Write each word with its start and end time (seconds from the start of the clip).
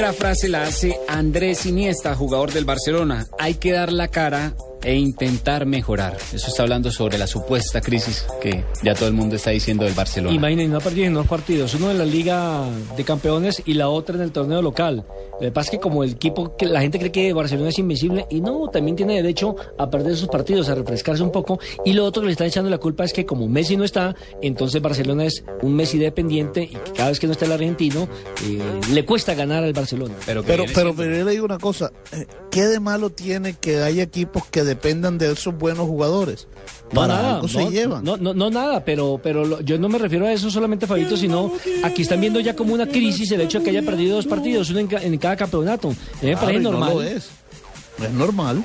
La 0.00 0.12
frase 0.12 0.48
la 0.48 0.64
hace 0.64 0.98
Andrés 1.06 1.64
Iniesta, 1.64 2.14
jugador 2.16 2.52
del 2.52 2.64
Barcelona. 2.64 3.28
Hay 3.38 3.54
que 3.54 3.72
dar 3.72 3.92
la 3.92 4.08
cara 4.08 4.54
e 4.84 4.94
intentar 4.94 5.66
mejorar. 5.66 6.16
Eso 6.32 6.48
está 6.48 6.62
hablando 6.62 6.90
sobre 6.90 7.18
la 7.18 7.26
supuesta 7.26 7.80
crisis 7.80 8.24
que 8.40 8.64
ya 8.82 8.94
todo 8.94 9.08
el 9.08 9.14
mundo 9.14 9.36
está 9.36 9.50
diciendo 9.50 9.84
del 9.84 9.94
Barcelona. 9.94 10.34
Imaginen, 10.34 10.70
no 10.70 10.78
ha 10.78 10.80
perdido 10.80 11.06
en 11.06 11.14
dos 11.14 11.26
partidos, 11.26 11.74
uno 11.74 11.90
en 11.90 11.98
la 11.98 12.04
Liga 12.04 12.64
de 12.96 13.04
Campeones 13.04 13.62
y 13.64 13.74
la 13.74 13.88
otra 13.88 14.16
en 14.16 14.22
el 14.22 14.32
torneo 14.32 14.62
local. 14.62 15.04
Lo 15.34 15.40
que 15.40 15.52
pasa 15.52 15.70
es 15.70 15.70
que 15.72 15.80
como 15.80 16.04
el 16.04 16.12
equipo, 16.12 16.56
que 16.56 16.66
la 16.66 16.80
gente 16.80 16.98
cree 16.98 17.12
que 17.12 17.32
Barcelona 17.32 17.70
es 17.70 17.78
invencible 17.78 18.26
y 18.30 18.40
no, 18.40 18.68
también 18.68 18.96
tiene 18.96 19.16
derecho 19.16 19.56
a 19.78 19.90
perder 19.90 20.16
sus 20.16 20.28
partidos, 20.28 20.68
a 20.68 20.74
refrescarse 20.74 21.22
un 21.22 21.32
poco. 21.32 21.58
Y 21.84 21.92
lo 21.92 22.04
otro 22.04 22.22
que 22.22 22.26
le 22.26 22.32
están 22.32 22.46
echando 22.46 22.70
la 22.70 22.78
culpa 22.78 23.04
es 23.04 23.12
que 23.12 23.26
como 23.26 23.48
Messi 23.48 23.76
no 23.76 23.84
está, 23.84 24.14
entonces 24.40 24.80
Barcelona 24.80 25.24
es 25.24 25.44
un 25.62 25.74
Messi 25.74 25.98
dependiente 25.98 26.62
y 26.62 26.68
que 26.68 26.92
cada 26.92 27.08
vez 27.10 27.20
que 27.20 27.26
no 27.26 27.32
está 27.32 27.44
el 27.46 27.52
argentino, 27.52 28.08
eh, 28.44 28.60
le 28.92 29.04
cuesta 29.04 29.34
ganar 29.34 29.64
al 29.64 29.72
Barcelona. 29.72 30.14
Pero, 30.26 30.42
pero, 30.42 30.64
pero, 30.74 30.94
pero, 30.94 31.16
yo 31.16 31.24
le 31.24 31.30
digo 31.32 31.44
una 31.44 31.58
cosa, 31.58 31.92
eh, 32.12 32.26
¿qué 32.50 32.62
de 32.62 32.80
malo 32.80 33.10
tiene 33.10 33.54
que 33.54 33.82
haya 33.82 34.02
equipos 34.02 34.44
que 34.46 34.64
dependan 34.74 35.18
de 35.18 35.32
esos 35.32 35.56
buenos 35.56 35.86
jugadores? 35.86 36.46
No, 36.92 37.06
nada, 37.06 37.40
no, 37.40 37.48
se 37.48 37.70
llevan. 37.70 38.04
No, 38.04 38.16
no, 38.16 38.34
no, 38.34 38.50
nada, 38.50 38.84
pero, 38.84 39.18
pero 39.22 39.44
lo, 39.44 39.60
yo 39.60 39.78
no 39.78 39.88
me 39.88 39.98
refiero 39.98 40.26
a 40.26 40.32
eso 40.32 40.50
solamente, 40.50 40.86
Fabito, 40.86 41.16
sino 41.16 41.52
aquí 41.82 42.02
están 42.02 42.20
viendo 42.20 42.40
ya 42.40 42.54
como 42.54 42.74
una 42.74 42.86
crisis 42.86 43.30
el 43.32 43.40
hecho 43.40 43.58
de 43.58 43.64
que 43.64 43.70
haya 43.70 43.82
perdido 43.82 44.16
dos 44.16 44.26
partidos, 44.26 44.70
uno 44.70 44.80
en, 44.80 44.88
en 45.00 45.18
cada 45.18 45.36
campeonato. 45.36 45.94
Me 46.20 46.36
parece 46.36 46.60
normal. 46.60 46.90
No 46.90 46.94
lo 46.96 47.02
es. 47.02 47.30
Es 48.02 48.12
normal. 48.12 48.64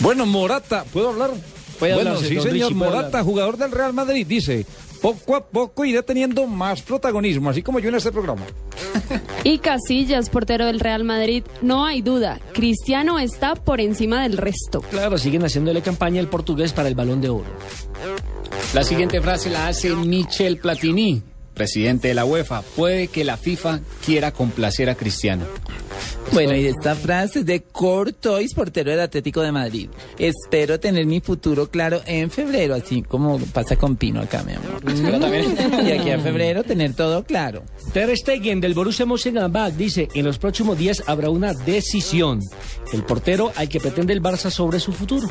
Bueno, 0.00 0.26
Morata, 0.26 0.84
¿puedo 0.92 1.08
hablar? 1.10 1.30
Puede 1.78 1.94
bueno, 1.94 2.10
hablar, 2.10 2.22
sí, 2.22 2.28
señor 2.28 2.52
Richie, 2.52 2.74
Morata, 2.74 3.06
hablar. 3.06 3.24
jugador 3.24 3.56
del 3.56 3.72
Real 3.72 3.92
Madrid, 3.92 4.26
dice, 4.26 4.66
poco 5.00 5.36
a 5.36 5.46
poco 5.46 5.84
iré 5.84 6.02
teniendo 6.02 6.46
más 6.46 6.82
protagonismo, 6.82 7.50
así 7.50 7.62
como 7.62 7.78
yo 7.78 7.88
en 7.88 7.96
este 7.96 8.12
programa. 8.12 8.42
Y 9.44 9.58
Casillas, 9.58 10.30
portero 10.30 10.66
del 10.66 10.80
Real 10.80 11.04
Madrid, 11.04 11.44
no 11.62 11.84
hay 11.84 12.02
duda, 12.02 12.38
Cristiano 12.52 13.18
está 13.18 13.54
por 13.54 13.80
encima 13.80 14.22
del 14.22 14.36
resto. 14.36 14.80
Claro, 14.90 15.18
siguen 15.18 15.44
haciéndole 15.44 15.82
campaña 15.82 16.20
el 16.20 16.28
portugués 16.28 16.72
para 16.72 16.88
el 16.88 16.94
balón 16.94 17.20
de 17.20 17.30
oro. 17.30 17.50
La 18.74 18.84
siguiente 18.84 19.20
frase 19.20 19.50
la 19.50 19.68
hace 19.68 19.94
Michel 19.94 20.58
Platini, 20.58 21.22
presidente 21.54 22.08
de 22.08 22.14
la 22.14 22.24
UEFA. 22.24 22.62
Puede 22.62 23.08
que 23.08 23.24
la 23.24 23.36
FIFA 23.36 23.80
quiera 24.04 24.32
complacer 24.32 24.90
a 24.90 24.94
Cristiano. 24.94 25.44
Bueno, 26.40 26.54
y 26.54 26.66
esta 26.66 26.94
frase 26.94 27.40
es 27.40 27.46
de 27.46 27.62
Cortois, 27.62 28.54
portero 28.54 28.90
del 28.90 29.00
Atlético 29.00 29.42
de 29.42 29.50
Madrid. 29.50 29.90
Espero 30.16 30.78
tener 30.78 31.04
mi 31.04 31.20
futuro 31.20 31.68
claro 31.70 32.00
en 32.06 32.30
febrero, 32.30 32.74
así 32.74 33.02
como 33.02 33.38
pasa 33.38 33.76
con 33.76 33.96
Pino 33.96 34.20
acá, 34.20 34.44
mi 34.44 34.52
amor. 34.52 34.80
Y 35.84 35.92
aquí 35.92 36.10
a 36.10 36.18
febrero 36.20 36.62
tener 36.62 36.94
todo 36.94 37.24
claro. 37.24 37.64
Ter 37.92 38.16
Stegen 38.16 38.60
del 38.60 38.74
Borussia 38.74 39.06
Mönchengladbach 39.06 39.72
dice, 39.72 40.08
en 40.14 40.24
los 40.24 40.38
próximos 40.38 40.78
días 40.78 41.02
habrá 41.06 41.30
una 41.30 41.52
decisión. 41.52 42.40
El 42.92 43.04
portero 43.04 43.52
al 43.56 43.68
que 43.68 43.80
pretende 43.80 44.12
el 44.12 44.22
Barça 44.22 44.50
sobre 44.50 44.78
su 44.78 44.92
futuro. 44.92 45.28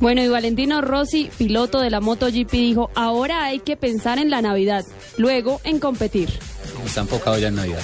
Bueno, 0.00 0.22
y 0.22 0.28
Valentino 0.28 0.80
Rossi, 0.80 1.30
piloto 1.36 1.80
de 1.80 1.90
la 1.90 2.00
MotoGP, 2.00 2.52
dijo, 2.52 2.90
ahora 2.94 3.44
hay 3.44 3.58
que 3.58 3.76
pensar 3.76 4.18
en 4.18 4.30
la 4.30 4.40
Navidad, 4.40 4.84
luego 5.16 5.60
en 5.64 5.80
competir. 5.80 6.28
Está 6.84 7.00
enfocado 7.00 7.38
ya 7.38 7.48
en 7.48 7.56
Navidad. 7.56 7.82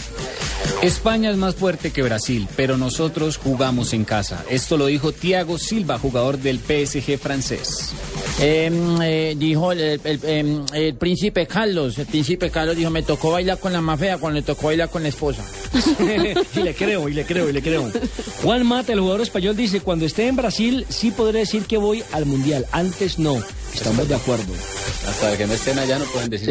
España 0.85 1.31
es 1.31 1.37
más 1.37 1.55
fuerte 1.55 1.91
que 1.93 2.03
Brasil, 2.03 2.47
pero 2.57 2.77
nosotros 2.77 3.39
jugamos 3.39 3.93
en 3.93 4.05
casa. 4.05 4.45
Esto 4.51 4.77
lo 4.77 4.87
dijo 4.87 5.13
Thiago 5.13 5.59
Silva, 5.59 5.99
jugador 5.99 6.39
del 6.39 6.59
PSG 6.59 7.19
francés. 7.19 7.91
Eh, 8.41 8.71
eh, 9.03 9.35
dijo 9.39 9.73
el, 9.73 9.81
el- 9.81 10.01
el, 10.25 10.63
el 10.73 10.95
príncipe 10.97 11.47
Carlos, 11.47 11.97
el 11.99 12.07
príncipe 12.07 12.51
Carlos 12.51 12.77
dijo, 12.77 12.91
me 12.91 13.03
tocó 13.03 13.31
bailar 13.31 13.59
con 13.59 13.73
la 13.73 13.81
más 13.81 13.99
fea 13.99 14.19
cuando 14.19 14.41
le 14.41 14.45
tocó 14.45 14.67
bailar 14.67 14.91
con 14.91 15.03
la 15.03 15.09
esposa. 15.09 15.43
y 16.55 16.61
le 16.61 16.75
creo, 16.75 17.09
y 17.09 17.15
le 17.15 17.25
creo, 17.25 17.49
y 17.49 17.53
le 17.53 17.63
creo. 17.63 17.91
Juan 18.43 18.67
Mata, 18.67 18.93
el 18.93 19.01
jugador 19.01 19.23
español, 19.23 19.57
dice, 19.57 19.81
cuando 19.81 20.05
esté 20.05 20.27
en 20.27 20.37
Brasil 20.37 20.85
sí 20.89 21.11
podré 21.13 21.41
decir 21.41 21.65
que 21.65 21.77
voy 21.79 22.03
al 22.13 22.27
Mundial, 22.27 22.67
antes 22.73 23.19
no. 23.19 23.43
Estamos 23.73 24.07
de 24.09 24.15
acuerdo. 24.15 24.53
Hasta 25.09 25.37
que 25.37 25.47
no 25.47 25.53
estén 25.53 25.79
allá 25.79 25.99
no 25.99 26.05
pueden 26.07 26.31
decir. 26.31 26.49